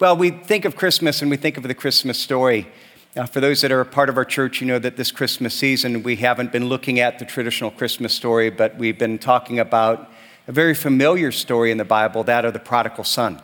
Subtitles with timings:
[0.00, 2.66] Well, we think of Christmas and we think of the Christmas story.
[3.14, 5.52] Uh, for those that are a part of our church, you know that this Christmas
[5.52, 10.10] season we haven't been looking at the traditional Christmas story, but we've been talking about
[10.48, 13.42] a very familiar story in the Bible, that of the prodigal son.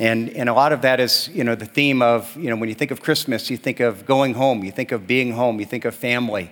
[0.00, 2.70] And, and a lot of that is, you know, the theme of, you know, when
[2.70, 5.66] you think of Christmas, you think of going home, you think of being home, you
[5.66, 6.50] think of family.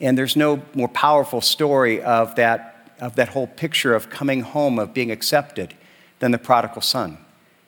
[0.00, 4.78] And there's no more powerful story of that, of that whole picture of coming home,
[4.78, 5.74] of being accepted,
[6.20, 7.18] than the prodigal son.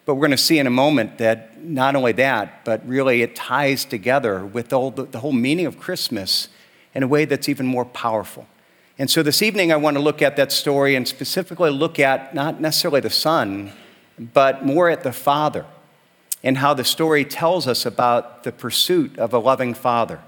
[0.04, 3.36] But we're going to see in a moment that not only that, but really it
[3.36, 6.48] ties together with the whole, the whole meaning of Christmas
[6.94, 8.46] in a way that's even more powerful.
[8.98, 12.34] And so this evening, I want to look at that story and specifically look at
[12.34, 13.72] not necessarily the son,
[14.18, 15.66] but more at the father
[16.42, 20.20] and how the story tells us about the pursuit of a loving father.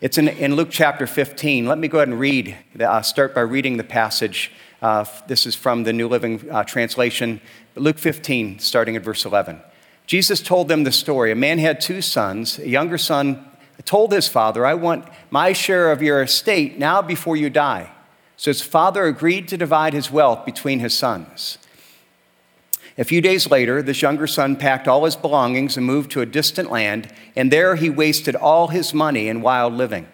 [0.00, 1.66] It's in, in Luke chapter 15.
[1.66, 4.50] Let me go ahead and read, uh, start by reading the passage.
[4.82, 7.40] Uh, this is from the New Living uh, Translation,
[7.76, 9.60] Luke 15, starting at verse 11.
[10.06, 11.30] Jesus told them the story.
[11.30, 12.58] A man had two sons.
[12.58, 13.48] A younger son
[13.84, 17.92] told his father, I want my share of your estate now before you die.
[18.36, 21.58] So his father agreed to divide his wealth between his sons.
[22.98, 26.26] A few days later, this younger son packed all his belongings and moved to a
[26.26, 30.08] distant land, and there he wasted all his money in wild living.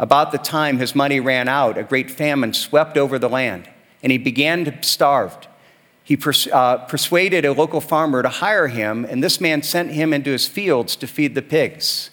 [0.00, 3.68] About the time his money ran out, a great famine swept over the land,
[4.04, 5.34] and he began to starve.
[6.04, 10.12] He pers- uh, persuaded a local farmer to hire him, and this man sent him
[10.12, 12.10] into his fields to feed the pigs.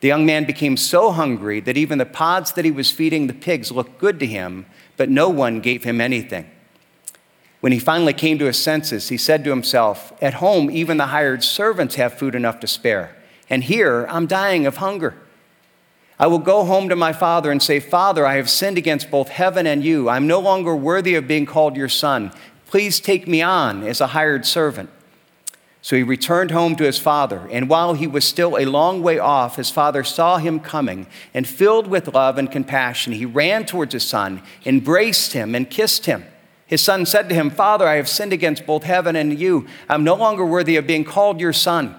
[0.00, 3.32] The young man became so hungry that even the pods that he was feeding the
[3.32, 6.50] pigs looked good to him, but no one gave him anything.
[7.60, 11.06] When he finally came to his senses, he said to himself, At home, even the
[11.06, 13.14] hired servants have food enough to spare,
[13.48, 15.14] and here I'm dying of hunger.
[16.20, 19.30] I will go home to my father and say, Father, I have sinned against both
[19.30, 20.10] heaven and you.
[20.10, 22.30] I'm no longer worthy of being called your son.
[22.66, 24.90] Please take me on as a hired servant.
[25.80, 29.18] So he returned home to his father, and while he was still a long way
[29.18, 33.94] off, his father saw him coming, and filled with love and compassion, he ran towards
[33.94, 36.26] his son, embraced him, and kissed him.
[36.66, 39.66] His son said to him, Father, I have sinned against both heaven and you.
[39.88, 41.96] I'm no longer worthy of being called your son.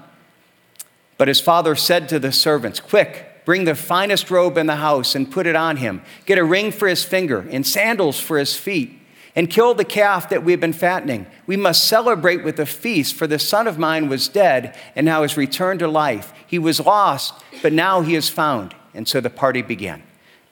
[1.18, 5.16] But his father said to the servants, Quick, bring the finest robe in the house
[5.16, 6.02] and put it on him.
[6.26, 9.00] Get a ring for his finger and sandals for his feet.
[9.34, 11.26] And kill the calf that we've been fattening.
[11.48, 15.22] We must celebrate with a feast, for the son of mine was dead and now
[15.22, 16.34] has returned to life.
[16.46, 18.76] He was lost, but now he is found.
[18.94, 20.04] And so the party began.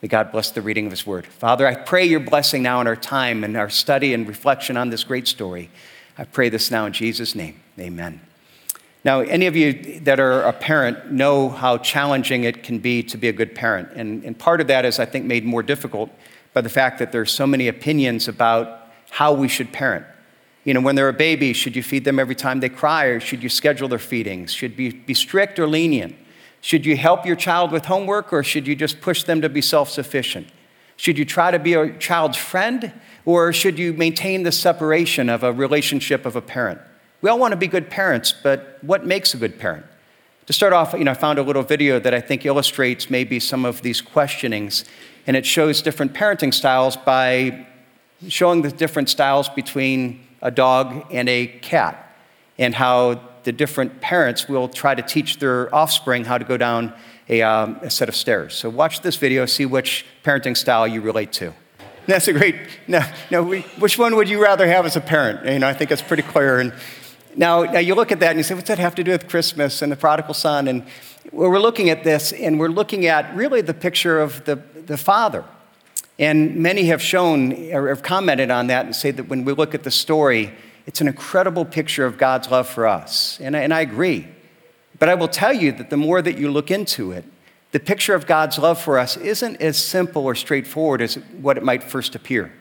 [0.01, 1.25] May God bless the reading of His Word.
[1.25, 4.89] Father, I pray your blessing now in our time and our study and reflection on
[4.89, 5.69] this great story.
[6.17, 7.59] I pray this now in Jesus' name.
[7.77, 8.28] Amen.
[9.05, 13.17] Now, any of you that are a parent know how challenging it can be to
[13.17, 13.89] be a good parent.
[13.95, 16.09] And, and part of that is, I think, made more difficult
[16.53, 20.05] by the fact that there's so many opinions about how we should parent.
[20.65, 23.19] You know, when they're a baby, should you feed them every time they cry, or
[23.21, 24.51] should you schedule their feedings?
[24.51, 26.15] Should you be strict or lenient?
[26.61, 29.61] Should you help your child with homework or should you just push them to be
[29.61, 30.47] self sufficient?
[30.97, 32.91] Should you try to be a child's friend
[33.25, 36.81] or should you maintain the separation of a relationship of a parent?
[37.21, 39.85] We all want to be good parents, but what makes a good parent?
[40.45, 43.41] To start off, you know, I found a little video that I think illustrates maybe
[43.41, 44.85] some of these questionings,
[45.27, 47.67] and it shows different parenting styles by
[48.29, 52.15] showing the different styles between a dog and a cat,
[52.57, 56.93] and how the different parents will try to teach their offspring how to go down
[57.27, 58.53] a, um, a set of stairs.
[58.53, 61.53] So watch this video, see which parenting style you relate to.
[62.05, 62.55] That's a great.
[62.87, 63.43] No, no.
[63.43, 65.45] We, which one would you rather have as a parent?
[65.45, 66.59] You know, I think it's pretty clear.
[66.59, 66.73] And
[67.39, 69.29] now, now you look at that and you say, what's that have to do with
[69.29, 70.67] Christmas and the prodigal son?
[70.67, 70.85] And
[71.31, 75.45] we're looking at this, and we're looking at really the picture of the, the father.
[76.19, 79.73] And many have shown or have commented on that and say that when we look
[79.73, 80.51] at the story,
[80.85, 83.39] it's an incredible picture of God's love for us.
[83.39, 84.27] And I, and I agree.
[84.99, 87.23] But I will tell you that the more that you look into it,
[87.71, 91.63] the picture of God's love for us isn't as simple or straightforward as what it
[91.63, 92.51] might first appear.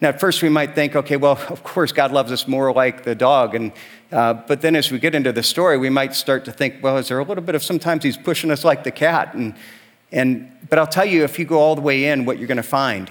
[0.00, 3.04] Now, at first, we might think, okay, well, of course, God loves us more like
[3.04, 3.54] the dog.
[3.54, 3.72] And,
[4.10, 6.96] uh, but then as we get into the story, we might start to think, well,
[6.96, 9.34] is there a little bit of sometimes he's pushing us like the cat?
[9.34, 9.54] And,
[10.12, 12.56] and, but I'll tell you, if you go all the way in, what you're going
[12.56, 13.10] to find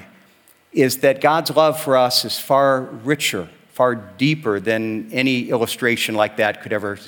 [0.71, 3.49] is that God's love for us is far richer
[3.79, 6.99] far deeper than any illustration like that could ever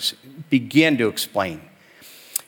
[0.50, 1.60] begin to explain.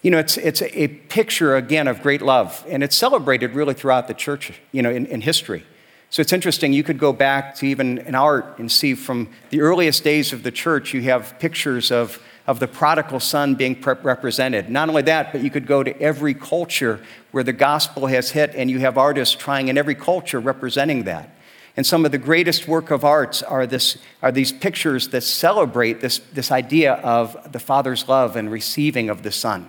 [0.01, 4.07] You know, it's, it's a picture, again, of great love, and it's celebrated really throughout
[4.07, 5.65] the church, you know, in, in history.
[6.13, 9.61] So it's interesting, you could go back to even in art and see from the
[9.61, 14.69] earliest days of the church, you have pictures of, of the prodigal son being represented.
[14.69, 18.53] Not only that, but you could go to every culture where the gospel has hit,
[18.53, 21.35] and you have artists trying in every culture representing that.
[21.75, 25.99] And some of the greatest work of arts are, this, are these pictures that celebrate
[25.99, 29.67] this, this idea of the Father's love and receiving of the Son.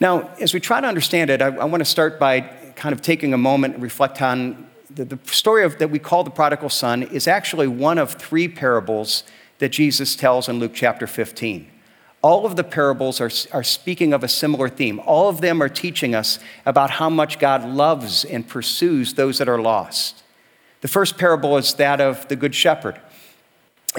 [0.00, 2.40] Now, as we try to understand it, I, I want to start by
[2.76, 6.24] kind of taking a moment and reflect on the, the story of, that we call
[6.24, 9.24] the prodigal son is actually one of three parables
[9.58, 11.68] that Jesus tells in Luke chapter 15.
[12.20, 15.00] All of the parables are, are speaking of a similar theme.
[15.00, 19.48] All of them are teaching us about how much God loves and pursues those that
[19.48, 20.22] are lost.
[20.80, 23.00] The first parable is that of the Good Shepherd.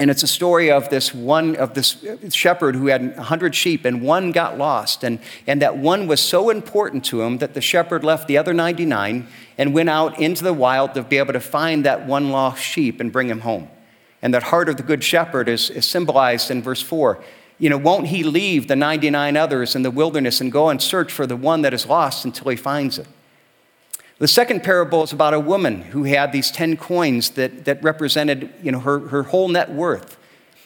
[0.00, 4.00] And it's a story of this one, of this shepherd who had 100 sheep and
[4.00, 5.04] one got lost.
[5.04, 8.54] And, and that one was so important to him that the shepherd left the other
[8.54, 12.62] 99 and went out into the wild to be able to find that one lost
[12.62, 13.68] sheep and bring him home.
[14.22, 17.22] And that heart of the good shepherd is, is symbolized in verse 4.
[17.58, 21.12] You know, won't he leave the 99 others in the wilderness and go and search
[21.12, 23.06] for the one that is lost until he finds it?
[24.20, 28.52] The second parable is about a woman who had these 10 coins that, that represented
[28.62, 30.18] you know, her, her whole net worth.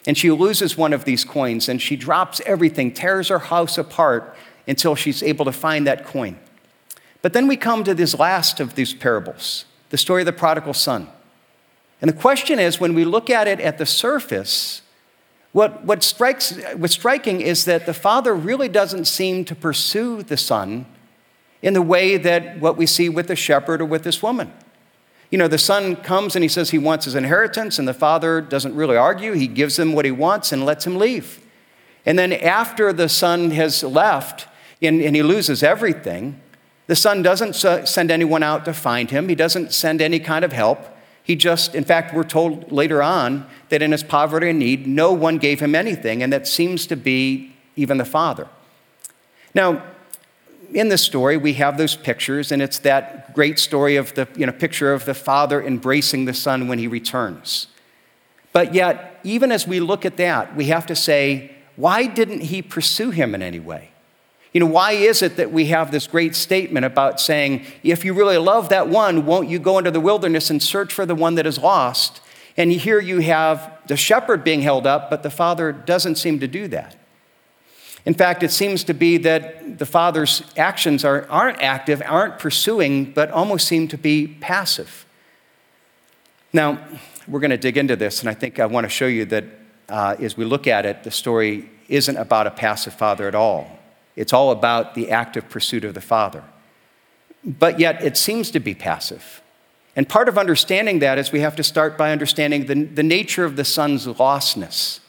[0.08, 4.36] And she loses one of these coins and she drops everything, tears her house apart
[4.66, 6.36] until she's able to find that coin.
[7.22, 10.74] But then we come to this last of these parables, the story of the prodigal
[10.74, 11.06] son.
[12.02, 14.82] And the question is when we look at it at the surface,
[15.52, 20.36] what, what strikes, what's striking is that the father really doesn't seem to pursue the
[20.36, 20.86] son
[21.64, 24.52] in the way that what we see with the shepherd or with this woman.
[25.30, 28.42] You know, the son comes and he says he wants his inheritance, and the father
[28.42, 29.32] doesn't really argue.
[29.32, 31.40] He gives him what he wants and lets him leave.
[32.04, 34.46] And then after the son has left
[34.82, 36.38] and, and he loses everything,
[36.86, 40.52] the son doesn't send anyone out to find him, he doesn't send any kind of
[40.52, 40.86] help.
[41.22, 45.14] He just, in fact, we're told later on that in his poverty and need, no
[45.14, 48.48] one gave him anything, and that seems to be even the father.
[49.54, 49.82] Now,
[50.74, 54.44] in this story, we have those pictures, and it's that great story of the you
[54.44, 57.68] know, picture of the father embracing the son when he returns.
[58.52, 62.60] But yet, even as we look at that, we have to say, why didn't he
[62.60, 63.90] pursue him in any way?
[64.52, 68.12] You know, why is it that we have this great statement about saying, if you
[68.12, 71.36] really love that one, won't you go into the wilderness and search for the one
[71.36, 72.20] that is lost?
[72.56, 76.46] And here you have the shepherd being held up, but the father doesn't seem to
[76.46, 76.96] do that.
[78.06, 83.12] In fact, it seems to be that the father's actions are, aren't active, aren't pursuing,
[83.12, 85.06] but almost seem to be passive.
[86.52, 86.78] Now,
[87.26, 89.44] we're going to dig into this, and I think I want to show you that
[89.88, 93.78] uh, as we look at it, the story isn't about a passive father at all.
[94.16, 96.44] It's all about the active pursuit of the Father.
[97.44, 99.42] But yet, it seems to be passive.
[99.96, 103.44] And part of understanding that is we have to start by understanding the, the nature
[103.44, 105.00] of the Son's lostness.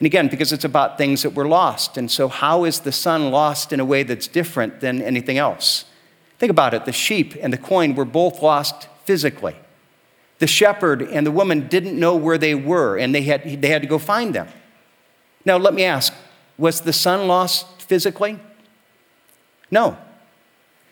[0.00, 1.98] And again, because it's about things that were lost.
[1.98, 5.84] And so, how is the Son lost in a way that's different than anything else?
[6.38, 9.56] Think about it the sheep and the coin were both lost physically.
[10.38, 13.82] The shepherd and the woman didn't know where they were, and they had, they had
[13.82, 14.48] to go find them.
[15.44, 16.14] Now, let me ask
[16.56, 18.38] was the Son lost physically?
[19.70, 19.98] No.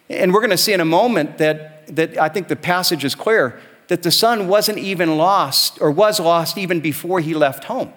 [0.08, 3.14] And we're going to see in a moment that, that I think the passage is
[3.14, 7.92] clear that the son wasn't even lost or was lost even before he left home.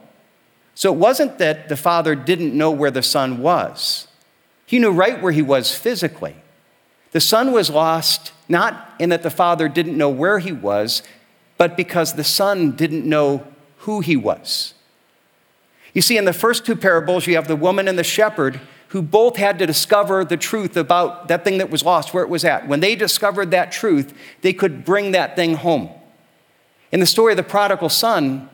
[0.76, 4.08] So it wasn't that the father didn't know where the son was,
[4.66, 6.36] he knew right where he was physically.
[7.12, 11.04] The son was lost not in that the father didn't know where he was,
[11.58, 13.46] but because the son didn't know
[13.80, 14.74] who he was.
[15.94, 19.02] You see, in the first two parables, you have the woman and the shepherd who
[19.02, 22.44] both had to discover the truth about that thing that was lost, where it was
[22.44, 22.68] at.
[22.68, 25.90] When they discovered that truth, they could bring that thing home.
[26.92, 28.50] In the story of the prodigal son,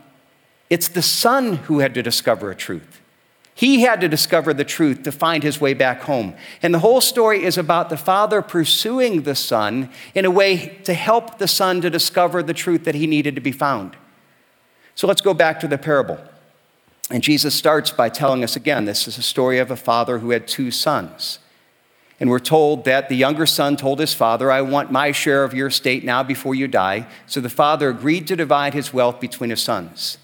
[0.70, 3.02] it's the son who had to discover a truth.
[3.58, 6.36] He had to discover the truth to find his way back home.
[6.62, 10.94] And the whole story is about the father pursuing the son in a way to
[10.94, 13.96] help the son to discover the truth that he needed to be found.
[14.94, 16.20] So let's go back to the parable.
[17.10, 20.30] And Jesus starts by telling us again this is a story of a father who
[20.30, 21.40] had two sons.
[22.20, 25.56] And we're told that the younger son told his father, I want my share of
[25.56, 27.08] your estate now before you die.
[27.26, 30.20] So the father agreed to divide his wealth between his sons.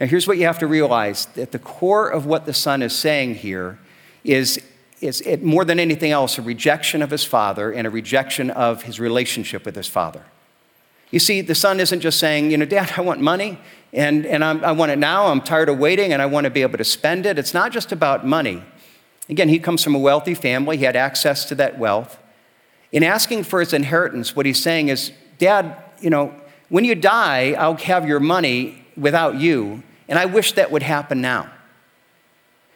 [0.00, 2.96] Now, here's what you have to realize at the core of what the son is
[2.96, 3.78] saying here
[4.24, 4.58] is,
[5.02, 8.84] is it, more than anything else, a rejection of his father and a rejection of
[8.84, 10.24] his relationship with his father.
[11.10, 13.58] You see, the son isn't just saying, you know, Dad, I want money
[13.92, 15.26] and, and i want it now.
[15.26, 17.38] I'm tired of waiting and I want to be able to spend it.
[17.38, 18.62] It's not just about money.
[19.28, 22.18] Again, he comes from a wealthy family, he had access to that wealth.
[22.90, 26.34] In asking for his inheritance, what he's saying is, Dad, you know,
[26.68, 31.22] when you die, I'll have your money without you, and I wish that would happen
[31.22, 31.50] now.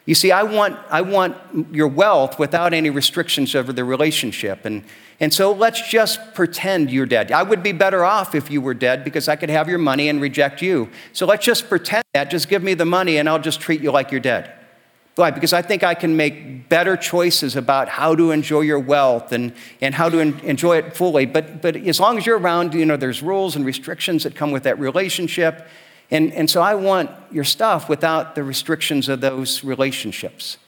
[0.07, 1.37] You see, I want, I want
[1.73, 4.65] your wealth without any restrictions over the relationship.
[4.67, 4.85] And,
[5.19, 7.33] and so let's just pretend you're dead.
[7.33, 10.09] I would be better off if you were dead because I could have your money
[10.09, 10.91] and reject you.
[11.13, 12.31] So let's just pretend that.
[12.31, 14.53] Just give me the money and I'll just treat you like you're dead.
[15.17, 15.31] Why?
[15.31, 19.55] Because I think I can make better choices about how to enjoy your wealth and,
[19.81, 21.25] and how to en- enjoy it fully.
[21.25, 24.51] But, but as long as you're around, you know, there's rules and restrictions that come
[24.51, 25.67] with that relationship.
[26.11, 30.59] And, and so I want your stuff without the restrictions of those relationships.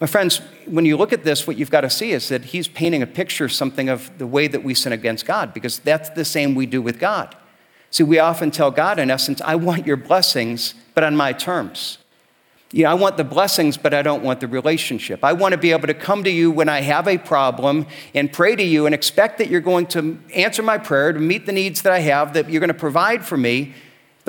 [0.00, 2.68] My friends, when you look at this, what you've got to see is that he's
[2.68, 6.24] painting a picture, something of the way that we sin against God, because that's the
[6.24, 7.36] same we do with God.
[7.90, 11.98] See, we often tell God, in essence, I want your blessings, but on my terms.
[12.72, 15.24] You know, I want the blessings, but I don't want the relationship.
[15.24, 18.32] I want to be able to come to you when I have a problem and
[18.32, 21.52] pray to you and expect that you're going to answer my prayer, to meet the
[21.52, 23.74] needs that I have, that you're going to provide for me.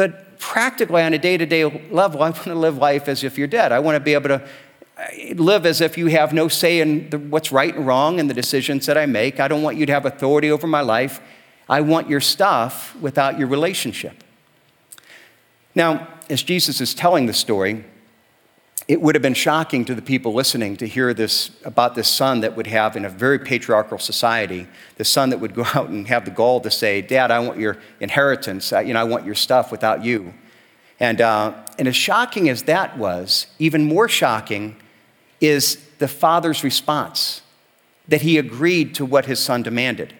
[0.01, 3.37] But practically, on a day to day level, I want to live life as if
[3.37, 3.71] you're dead.
[3.71, 4.41] I want to be able to
[4.97, 8.27] uh, live as if you have no say in the, what's right and wrong and
[8.27, 9.39] the decisions that I make.
[9.39, 11.21] I don't want you to have authority over my life.
[11.69, 14.23] I want your stuff without your relationship.
[15.75, 17.85] Now, as Jesus is telling the story,
[18.87, 22.41] it would have been shocking to the people listening to hear this about this son
[22.41, 26.07] that would have in a very patriarchal society the son that would go out and
[26.07, 28.71] have the gall to say dad i want your inheritance.
[28.71, 30.33] You know i want your stuff without you.
[31.01, 34.75] And, uh, and as shocking as that was even more shocking
[35.41, 37.41] is the father's response
[38.07, 40.13] that he agreed to what his son demanded.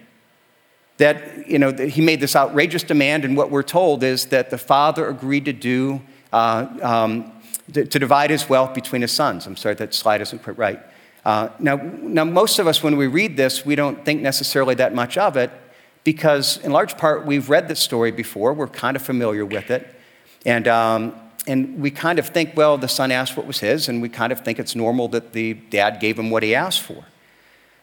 [0.97, 4.57] That you know he made this outrageous demand and what we're told is that the
[4.57, 6.01] father agreed to do
[6.33, 7.31] uh, um,
[7.73, 9.45] to divide his wealth between his sons.
[9.45, 10.79] I'm sorry, that slide isn't quite right.
[11.23, 14.95] Uh, now, now, most of us, when we read this, we don't think necessarily that
[14.95, 15.51] much of it
[16.03, 18.53] because, in large part, we've read this story before.
[18.53, 19.95] We're kind of familiar with it.
[20.45, 21.13] And, um,
[21.45, 24.31] and we kind of think, well, the son asked what was his, and we kind
[24.31, 27.05] of think it's normal that the dad gave him what he asked for.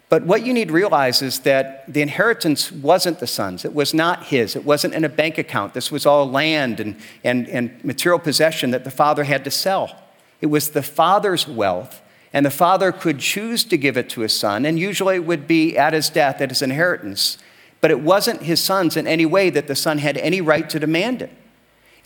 [0.09, 3.65] But what you need to realize is that the inheritance wasn't the son's.
[3.65, 4.57] It was not his.
[4.57, 5.75] It wasn't in a bank account.
[5.75, 9.95] This was all land and, and, and material possession that the father had to sell.
[10.41, 12.01] It was the father's wealth,
[12.33, 15.47] and the father could choose to give it to his son, and usually it would
[15.47, 17.37] be at his death, at his inheritance.
[17.81, 20.79] But it wasn't his son's in any way that the son had any right to
[20.79, 21.31] demand it.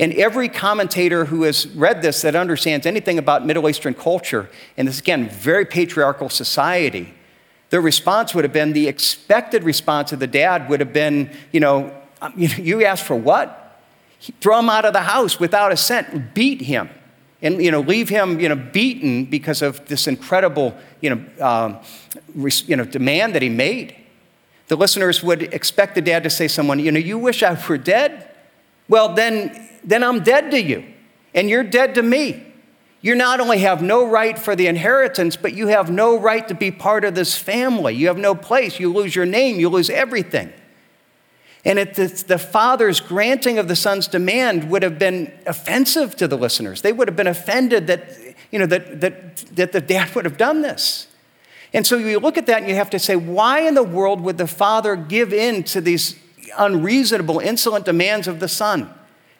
[0.00, 4.88] And every commentator who has read this that understands anything about Middle Eastern culture, and
[4.88, 7.14] this again, very patriarchal society,
[7.72, 11.58] their response would have been the expected response of the dad would have been, you
[11.58, 13.80] know, um, you asked for what?
[14.42, 16.90] Throw him out of the house without a cent, beat him,
[17.40, 21.78] and you know, leave him, you know, beaten because of this incredible, you know, um,
[22.66, 23.96] you know, demand that he made.
[24.68, 27.78] The listeners would expect the dad to say, "Someone, you know, you wish I were
[27.78, 28.28] dead.
[28.86, 30.84] Well, then, then I'm dead to you,
[31.34, 32.51] and you're dead to me."
[33.02, 36.54] You not only have no right for the inheritance, but you have no right to
[36.54, 37.94] be part of this family.
[37.94, 38.78] You have no place.
[38.78, 40.52] You lose your name, you lose everything.
[41.64, 46.36] And it's the father's granting of the son's demand would have been offensive to the
[46.36, 46.82] listeners.
[46.82, 48.18] They would have been offended that,
[48.50, 51.06] you know, that, that, that the dad would have done this.
[51.72, 54.20] And so you look at that and you have to say, why in the world
[54.22, 56.16] would the father give in to these
[56.58, 58.92] unreasonable, insolent demands of the son?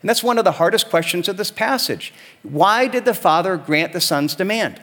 [0.03, 2.13] And that's one of the hardest questions of this passage.
[2.43, 4.81] Why did the Father grant the Son's demand?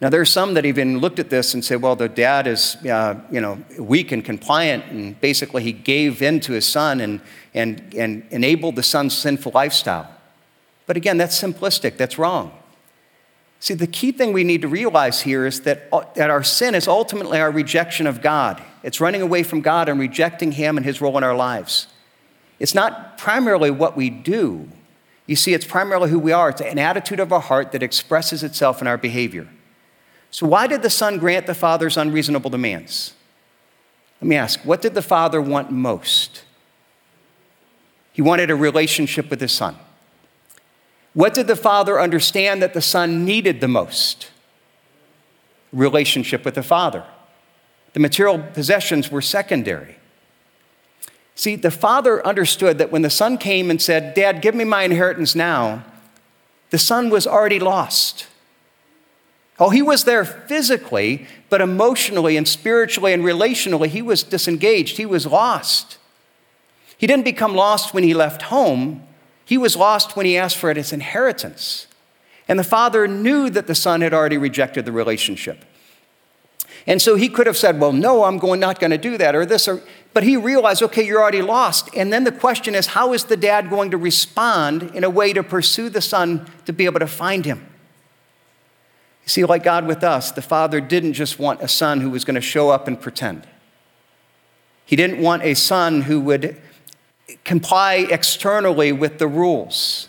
[0.00, 2.76] Now, there are some that even looked at this and said, well, the dad is
[2.86, 7.20] uh, you know, weak and compliant, and basically he gave in to his son and,
[7.52, 10.10] and, and enabled the son's sinful lifestyle.
[10.86, 12.50] But again, that's simplistic, that's wrong.
[13.60, 16.74] See, the key thing we need to realize here is that, uh, that our sin
[16.74, 18.62] is ultimately our rejection of God.
[18.82, 21.88] It's running away from God and rejecting Him and His role in our lives.
[22.60, 24.68] It's not primarily what we do.
[25.26, 26.50] You see, it's primarily who we are.
[26.50, 29.48] It's an attitude of our heart that expresses itself in our behavior.
[30.30, 33.14] So, why did the Son grant the Father's unreasonable demands?
[34.20, 36.44] Let me ask what did the Father want most?
[38.12, 39.76] He wanted a relationship with his Son.
[41.14, 44.30] What did the Father understand that the Son needed the most?
[45.72, 47.04] Relationship with the Father.
[47.94, 49.96] The material possessions were secondary.
[51.40, 54.82] See, the father understood that when the son came and said, Dad, give me my
[54.82, 55.86] inheritance now,
[56.68, 58.26] the son was already lost.
[59.58, 64.98] Oh, he was there physically, but emotionally and spiritually and relationally, he was disengaged.
[64.98, 65.96] He was lost.
[66.98, 69.02] He didn't become lost when he left home,
[69.42, 71.86] he was lost when he asked for his inheritance.
[72.48, 75.64] And the father knew that the son had already rejected the relationship.
[76.86, 79.34] And so he could have said, Well, no, I'm going, not going to do that,
[79.34, 79.80] or this, or,
[80.12, 81.88] but he realized, okay, you're already lost.
[81.94, 85.32] And then the question is, how is the dad going to respond in a way
[85.32, 87.66] to pursue the son to be able to find him?
[89.22, 92.24] You see, like God with us, the Father didn't just want a son who was
[92.24, 93.46] going to show up and pretend.
[94.84, 96.56] He didn't want a son who would
[97.44, 100.08] comply externally with the rules.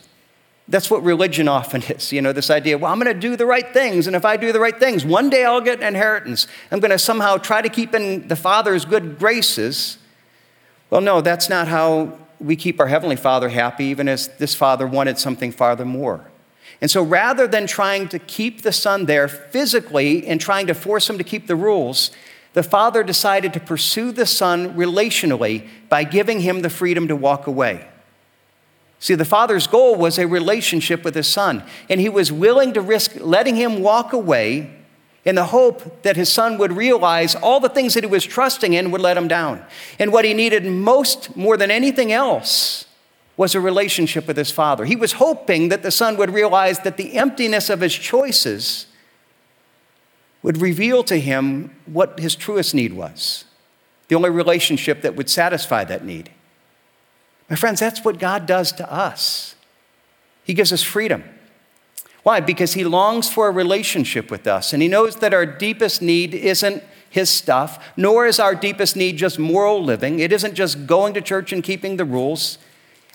[0.71, 2.13] That's what religion often is.
[2.13, 4.37] You know, this idea, well, I'm going to do the right things, and if I
[4.37, 6.47] do the right things, one day I'll get an inheritance.
[6.71, 9.97] I'm going to somehow try to keep in the Father's good graces.
[10.89, 14.87] Well, no, that's not how we keep our Heavenly Father happy, even as this Father
[14.87, 16.25] wanted something farther more.
[16.79, 21.09] And so rather than trying to keep the Son there physically and trying to force
[21.09, 22.11] him to keep the rules,
[22.53, 27.45] the Father decided to pursue the Son relationally by giving him the freedom to walk
[27.45, 27.89] away.
[29.01, 32.81] See, the father's goal was a relationship with his son, and he was willing to
[32.81, 34.77] risk letting him walk away
[35.25, 38.73] in the hope that his son would realize all the things that he was trusting
[38.73, 39.65] in would let him down.
[39.97, 42.85] And what he needed most, more than anything else,
[43.37, 44.85] was a relationship with his father.
[44.85, 48.85] He was hoping that the son would realize that the emptiness of his choices
[50.43, 53.45] would reveal to him what his truest need was,
[54.09, 56.29] the only relationship that would satisfy that need.
[57.51, 59.55] My friends, that's what God does to us.
[60.45, 61.25] He gives us freedom.
[62.23, 62.39] Why?
[62.39, 66.33] Because He longs for a relationship with us, and He knows that our deepest need
[66.33, 70.19] isn't His stuff, nor is our deepest need just moral living.
[70.19, 72.57] It isn't just going to church and keeping the rules.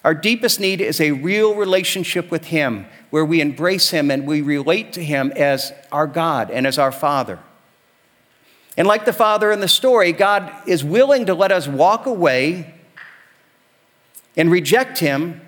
[0.04, 4.42] Our deepest need is a real relationship with Him where we embrace Him and we
[4.42, 7.38] relate to Him as our God and as our Father.
[8.76, 12.74] And like the Father in the story, God is willing to let us walk away
[14.36, 15.40] and reject him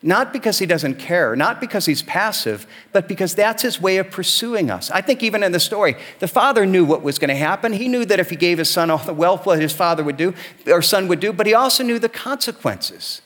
[0.00, 4.10] not because he doesn't care, not because he's passive, but because that's his way of
[4.10, 4.92] pursuing us.
[4.92, 7.72] I think even in the story, the father knew what was going to happen.
[7.72, 10.16] He knew that if he gave his son all the wealth that his father would
[10.16, 10.34] do,
[10.68, 13.22] or son would do, but he also knew the consequences.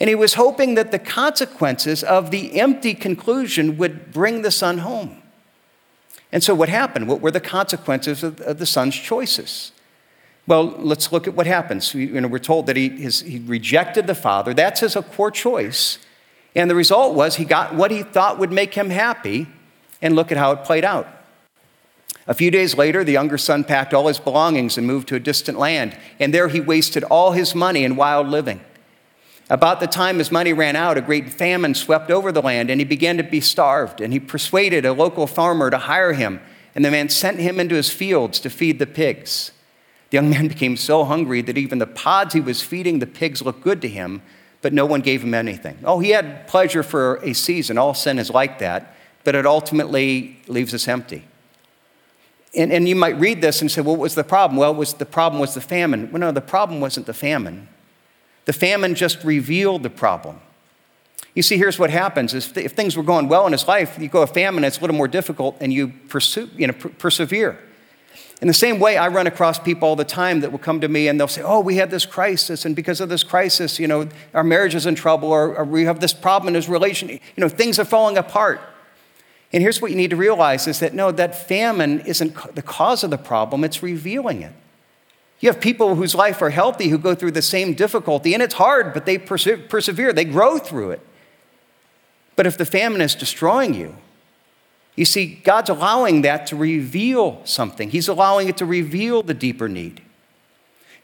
[0.00, 4.78] And he was hoping that the consequences of the empty conclusion would bring the son
[4.78, 5.22] home.
[6.32, 7.08] And so, what happened?
[7.08, 9.72] What were the consequences of the son's choices?
[10.48, 11.92] Well, let's look at what happens.
[11.92, 14.54] We, you know, we're told that he, his, he rejected the father.
[14.54, 15.98] That's his poor choice.
[16.56, 19.46] And the result was he got what he thought would make him happy,
[20.00, 21.06] and look at how it played out.
[22.26, 25.20] A few days later, the younger son packed all his belongings and moved to a
[25.20, 28.62] distant land, and there he wasted all his money in wild living.
[29.50, 32.80] About the time his money ran out, a great famine swept over the land, and
[32.80, 34.00] he began to be starved.
[34.00, 36.40] And he persuaded a local farmer to hire him,
[36.74, 39.52] and the man sent him into his fields to feed the pigs.
[40.10, 43.42] The young man became so hungry that even the pods he was feeding the pigs
[43.42, 44.22] looked good to him,
[44.62, 45.78] but no one gave him anything.
[45.84, 47.78] Oh, he had pleasure for a season.
[47.78, 48.94] All sin is like that,
[49.24, 51.24] but it ultimately leaves us empty.
[52.56, 54.56] And, and you might read this and say, well, what was the problem?
[54.56, 56.10] Well, was, the problem was the famine.
[56.10, 57.68] Well, no, the problem wasn't the famine.
[58.46, 60.40] The famine just revealed the problem.
[61.34, 64.22] You see, here's what happens: if things were going well in his life, you go
[64.22, 67.60] a famine, it's a little more difficult, and you pursue, you know, persevere.
[68.40, 70.88] In the same way, I run across people all the time that will come to
[70.88, 73.88] me and they'll say, Oh, we had this crisis, and because of this crisis, you
[73.88, 77.08] know, our marriage is in trouble, or, or we have this problem in this relation,
[77.08, 78.60] you know, things are falling apart.
[79.52, 83.02] And here's what you need to realize is that no, that famine isn't the cause
[83.02, 84.52] of the problem, it's revealing it.
[85.40, 88.54] You have people whose life are healthy who go through the same difficulty, and it's
[88.54, 91.00] hard, but they persevere, they grow through it.
[92.36, 93.96] But if the famine is destroying you,
[94.98, 97.90] you see, God's allowing that to reveal something.
[97.90, 100.02] He's allowing it to reveal the deeper need.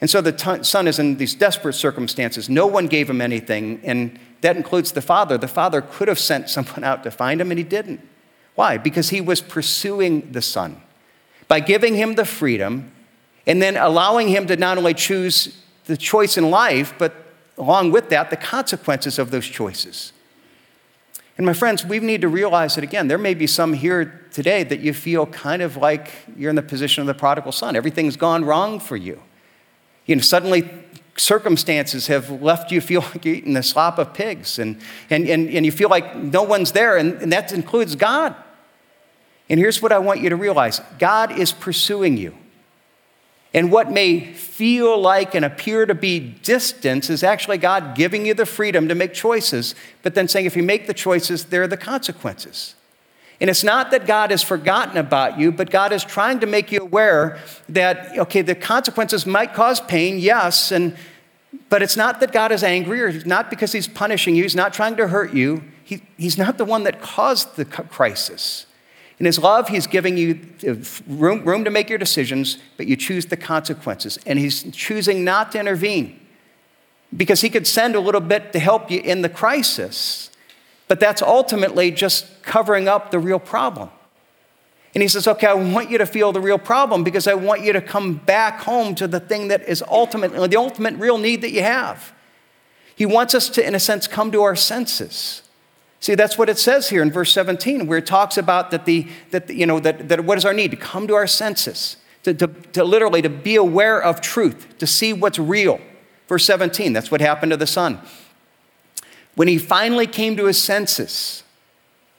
[0.01, 2.49] And so the t- son is in these desperate circumstances.
[2.49, 5.39] No one gave him anything, and that includes the father.
[5.39, 8.01] The father could have sent someone out to find him, and he didn't.
[8.57, 8.79] Why?
[8.79, 10.83] Because he was pursuing the son.
[11.47, 12.91] By giving him the freedom
[13.47, 17.15] and then allowing him to not only choose the choice in life, but
[17.57, 20.13] along with that, the consequences of those choices.
[21.37, 24.63] And my friends, we need to realize that again, there may be some here today
[24.65, 27.75] that you feel kind of like you're in the position of the prodigal son.
[27.75, 29.21] Everything's gone wrong for you.
[30.07, 30.69] You know, suddenly
[31.17, 34.79] circumstances have left you feel like you're eating the slop of pigs, and,
[35.11, 38.35] and, and, and you feel like no one's there, and, and that includes God.
[39.49, 42.35] And here's what I want you to realize God is pursuing you.
[43.55, 48.35] And what may feel like and appear to be distance is actually God giving you
[48.35, 51.69] the freedom to make choices, but then saying if you make the choices, there are
[51.69, 52.75] the consequences.
[53.41, 56.73] And it's not that God has forgotten about you, but God is trying to make
[56.73, 57.39] you aware
[57.69, 60.97] that, okay, the consequences might cause pain, yes, and,
[61.69, 64.73] but it's not that God is angry or not because He's punishing you, He's not
[64.73, 65.63] trying to hurt you.
[65.85, 68.65] He, he's not the one that caused the crisis.
[69.19, 70.41] In His love, He's giving you
[71.07, 74.19] room, room to make your decisions, but you choose the consequences.
[74.27, 76.21] And He's choosing not to intervene
[77.17, 80.31] because He could send a little bit to help you in the crisis,
[80.89, 83.91] but that's ultimately just covering up the real problem.
[84.95, 87.63] And he says, Okay, I want you to feel the real problem because I want
[87.63, 91.43] you to come back home to the thing that is ultimately the ultimate real need
[91.43, 92.13] that you have.
[92.95, 95.43] He wants us to, in a sense, come to our senses.
[96.05, 99.09] See, that's what it says here in verse 17, where it talks about that the,
[99.31, 100.71] that, you know, that, that what is our need?
[100.73, 104.87] To come to our senses, to, to, to literally to be aware of truth, to
[104.87, 105.81] see what's real.
[106.29, 108.01] Verse 17, that's what happened to the son.
[109.35, 111.43] When he finally came to his senses,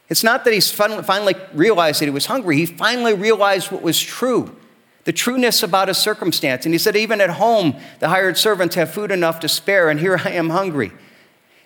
[0.10, 4.02] it's not that he finally realized that he was hungry, he finally realized what was
[4.02, 4.56] true
[5.04, 6.66] the trueness about his circumstance.
[6.66, 10.00] And he said, Even at home, the hired servants have food enough to spare, and
[10.00, 10.92] here I am hungry.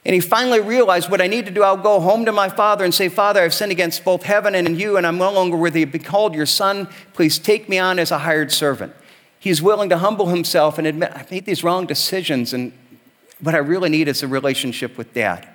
[0.10, 1.62] And he finally realized what I need to do.
[1.62, 4.82] I'll go home to my father and say, Father, I've sinned against both heaven and
[4.82, 6.89] you, and I'm no longer worthy to be called your son.
[7.13, 8.91] Please take me on as a hired servant.
[9.38, 12.74] He's willing to humble himself and admit, I've made these wrong decisions, and
[13.39, 15.48] what I really need is a relationship with dad.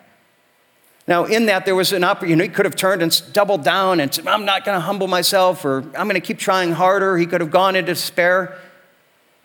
[1.09, 2.49] Now, in that, there was an opportunity.
[2.49, 5.64] He could have turned and doubled down and said, I'm not going to humble myself
[5.64, 7.19] or I'm going to keep trying harder.
[7.19, 8.57] He could have gone into despair.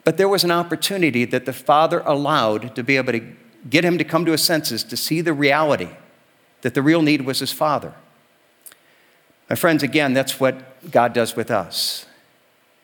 [0.04, 3.36] But there was an opportunity that the father allowed to be able to
[3.68, 5.90] get him to come to his senses, to see the reality
[6.62, 7.94] that the real need was his father.
[9.50, 12.06] My friends, again, that's what God does with us.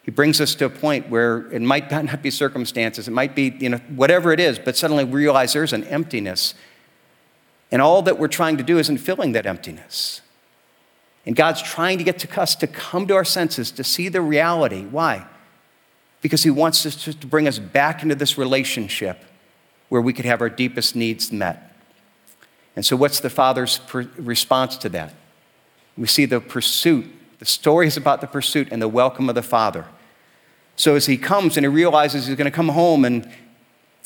[0.03, 3.55] He brings us to a point where it might not be circumstances, it might be,
[3.59, 6.53] you know, whatever it is, but suddenly we realize there's an emptiness
[7.71, 10.21] and all that we're trying to do isn't filling that emptiness.
[11.25, 14.21] And God's trying to get to us to come to our senses, to see the
[14.21, 14.85] reality.
[14.85, 15.25] Why?
[16.21, 19.25] Because He wants us to bring us back into this relationship
[19.89, 21.75] where we could have our deepest needs met.
[22.75, 23.79] And so, what's the Father's
[24.17, 25.13] response to that?
[25.97, 27.05] We see the pursuit.
[27.39, 29.85] The story is about the pursuit and the welcome of the Father.
[30.75, 33.31] So, as He comes and He realizes He's going to come home and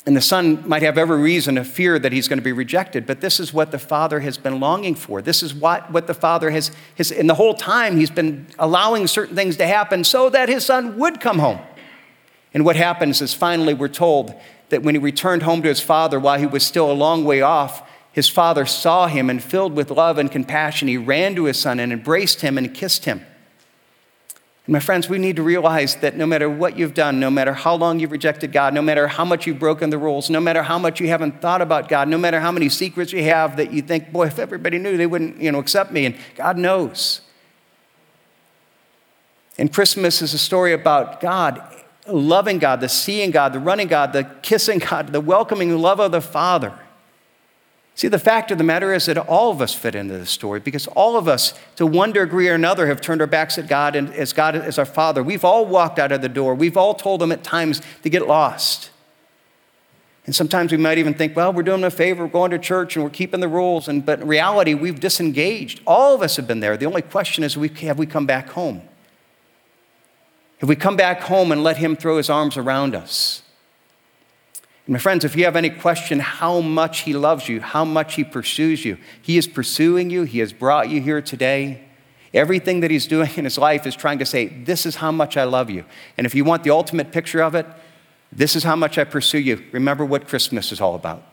[0.06, 3.06] and the son might have every reason to fear that he's going to be rejected,
[3.06, 5.22] but this is what the father has been longing for.
[5.22, 9.08] This is what, what the father has, has, in the whole time, he's been allowing
[9.08, 11.60] certain things to happen so that his son would come home.
[12.54, 14.34] And what happens is finally we're told
[14.70, 17.42] that when he returned home to his father while he was still a long way
[17.42, 21.60] off, his father saw him and filled with love and compassion, he ran to his
[21.60, 23.26] son and embraced him and kissed him.
[24.66, 27.54] And my friends, we need to realize that no matter what you've done, no matter
[27.54, 30.62] how long you've rejected God, no matter how much you've broken the rules, no matter
[30.62, 33.72] how much you haven't thought about God, no matter how many secrets you have that
[33.72, 36.06] you think, boy, if everybody knew, they wouldn't, you know, accept me.
[36.06, 37.22] And God knows.
[39.58, 41.62] And Christmas is a story about God,
[42.12, 46.12] loving God, the seeing God, the running God, the kissing God, the welcoming love of
[46.12, 46.74] the Father.
[47.96, 50.62] See, the fact of the matter is that all of us fit into this story
[50.62, 53.94] because all of us, to one degree or another, have turned our backs at God
[53.94, 55.22] and as God as our Father.
[55.22, 56.56] We've all walked out of the door.
[56.56, 58.92] We've all told Him at times to get lost.
[60.26, 62.96] And sometimes we might even think, well, we're doing a favor, we're going to church
[62.96, 63.88] and we're keeping the rules.
[63.88, 65.82] And, but in reality, we've disengaged.
[65.86, 66.78] All of us have been there.
[66.78, 68.84] The only question is, have we come back home?
[70.60, 73.44] Have we come back home and let Him throw His arms around us?
[74.88, 78.24] my friends, if you have any question how much He loves you, how much He
[78.24, 80.24] pursues you, He is pursuing you.
[80.24, 81.84] He has brought you here today.
[82.34, 85.38] Everything that He's doing in His life is trying to say, This is how much
[85.38, 85.86] I love you.
[86.18, 87.68] And if you want the ultimate picture of it,
[88.32, 89.64] this is how much I pursue you.
[89.72, 91.29] Remember what Christmas is all about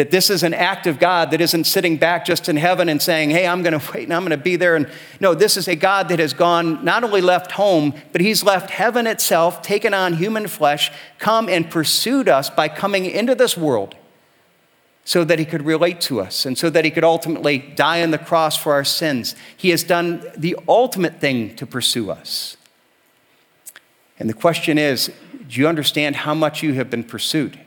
[0.00, 3.02] that this is an act of God that isn't sitting back just in heaven and
[3.02, 4.74] saying, hey, I'm going to wait and I'm going to be there.
[4.74, 4.88] And
[5.20, 8.70] no, this is a God that has gone, not only left home, but he's left
[8.70, 13.94] heaven itself, taken on human flesh, come and pursued us by coming into this world
[15.04, 18.10] so that he could relate to us and so that he could ultimately die on
[18.10, 19.36] the cross for our sins.
[19.54, 22.56] He has done the ultimate thing to pursue us.
[24.18, 25.12] And the question is
[25.46, 27.60] do you understand how much you have been pursued?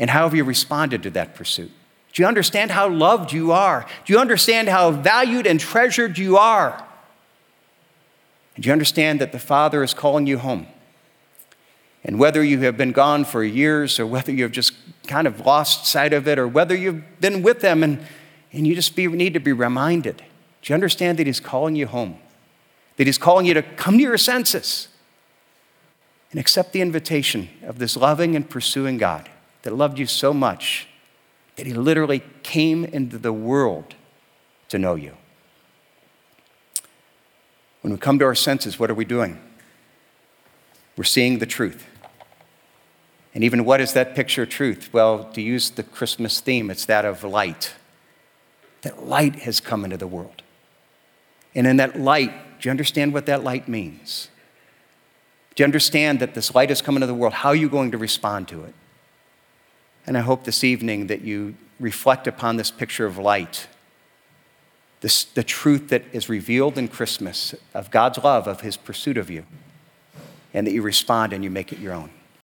[0.00, 1.70] And how have you responded to that pursuit?
[2.14, 3.86] Do you understand how loved you are?
[4.06, 6.84] Do you understand how valued and treasured you are?
[8.56, 10.66] And do you understand that the Father is calling you home?
[12.02, 14.72] And whether you have been gone for years or whether you've just
[15.06, 18.00] kind of lost sight of it or whether you've been with them and,
[18.52, 21.86] and you just be, need to be reminded, do you understand that He's calling you
[21.86, 22.18] home?
[22.96, 24.88] That He's calling you to come to your senses
[26.30, 29.28] and accept the invitation of this loving and pursuing God
[29.62, 30.88] that loved you so much
[31.56, 33.94] that he literally came into the world
[34.68, 35.16] to know you.
[37.82, 39.40] When we come to our senses, what are we doing?
[40.96, 41.86] We're seeing the truth.
[43.34, 44.90] And even what is that picture of truth?
[44.92, 47.74] Well, to use the Christmas theme, it's that of light.
[48.82, 50.42] That light has come into the world.
[51.54, 54.28] And in that light, do you understand what that light means?
[55.54, 57.34] Do you understand that this light has come into the world?
[57.34, 58.74] How are you going to respond to it?
[60.10, 63.68] And I hope this evening that you reflect upon this picture of light
[65.02, 69.30] this, the truth that is revealed in Christmas of God's love, of his pursuit of
[69.30, 69.44] you,
[70.52, 72.10] and that you respond and you make it your own.